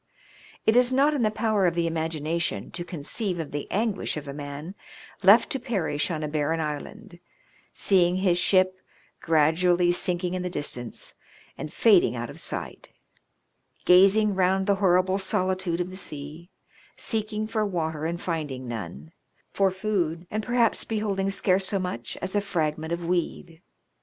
It 0.65 0.75
is 0.75 0.91
not 0.91 1.13
in 1.13 1.21
the 1.21 1.29
power 1.29 1.67
of 1.67 1.75
the 1.75 1.85
imagination 1.85 2.71
to 2.71 2.83
conceive 2.83 3.39
of 3.39 3.51
the 3.51 3.69
anguish 3.69 4.17
of 4.17 4.27
a 4.27 4.33
man 4.33 4.73
left 5.21 5.51
to 5.51 5.59
perish 5.59 6.09
on 6.09 6.23
a 6.23 6.27
barren 6.27 6.59
island, 6.59 7.19
seeing 7.71 8.15
his 8.15 8.39
ship 8.39 8.79
gradually 9.19 9.91
sinking 9.91 10.33
in 10.33 10.41
the 10.41 10.49
distance 10.49 11.13
and 11.55 11.71
fading 11.71 12.15
out 12.15 12.31
of 12.31 12.39
sight, 12.39 12.89
gazing 13.85 14.33
round 14.33 14.65
the 14.65 14.77
horrible 14.81 15.19
solitude 15.19 15.79
of 15.79 15.91
the 15.91 15.95
sea, 15.97 16.49
seeking 16.97 17.45
for 17.45 17.63
water 17.63 18.03
and 18.05 18.23
finding 18.23 18.67
none, 18.67 19.11
for 19.51 19.69
food, 19.69 20.25
and 20.31 20.41
perhaps 20.41 20.83
beholding 20.83 21.29
scarce 21.29 21.67
so 21.67 21.77
much 21.77 22.17
as 22.23 22.35
a 22.35 22.41
fragment 22.41 22.91
of 22.91 23.05
weed. 23.05 23.61